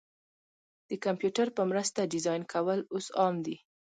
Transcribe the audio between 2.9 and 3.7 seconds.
اوس عام دي.